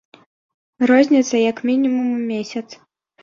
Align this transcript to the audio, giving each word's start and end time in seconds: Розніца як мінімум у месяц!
Розніца 0.91 1.35
як 1.51 1.57
мінімум 1.71 2.07
у 2.17 2.17
месяц! 2.33 2.65